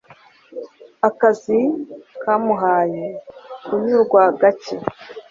[1.07, 1.59] Akazi
[2.21, 3.05] kamuhaye
[3.65, 4.75] kunyurwa gake